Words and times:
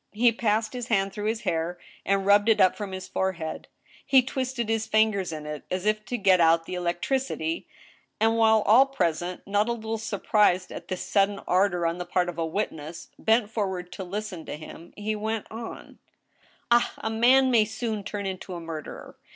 He 0.13 0.31
passed 0.31 0.73
his 0.73 0.87
hand 0.87 1.13
through 1.13 1.25
his 1.27 1.41
hair, 1.41 1.77
and 2.03 2.25
rubbed 2.25 2.49
it 2.49 2.59
up 2.59 2.75
from 2.75 2.91
his 2.91 3.07
forehead; 3.07 3.67
he 4.03 4.23
twisted 4.23 4.67
his 4.67 4.87
fingers 4.87 5.31
in 5.31 5.45
it, 5.45 5.63
as 5.69 5.85
if 5.85 6.03
to 6.05 6.17
get 6.17 6.41
out 6.41 6.65
the 6.65 6.73
electricity; 6.73 7.67
and 8.19 8.35
while 8.35 8.63
all 8.63 8.87
present, 8.87 9.45
not 9.45 9.69
a 9.69 9.73
little 9.73 9.99
surprised 9.99 10.71
at 10.71 10.87
this 10.87 11.03
sudden 11.05 11.37
ardor 11.47 11.85
on 11.85 11.99
the 11.99 12.05
part 12.07 12.29
of 12.29 12.39
a 12.39 12.45
witness, 12.47 13.09
bent 13.19 13.51
forward 13.51 13.91
to 13.91 14.03
listen 14.03 14.43
to 14.47 14.57
him, 14.57 14.91
he 14.97 15.15
went 15.15 15.45
on:" 15.51 15.99
Ah! 16.71 16.93
a 16.97 17.11
man 17.11 17.51
may 17.51 17.63
soon 17.63 18.03
turn 18.03 18.25
into 18.25 18.55
a 18.55 18.59
murderer 18.59 19.17